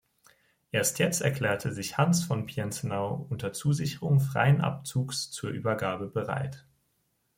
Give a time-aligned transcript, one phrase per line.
[0.71, 6.65] Erst jetzt erklärte sich Hans von Pienzenau unter Zusicherung freien Abzugs zur Übergabe bereit.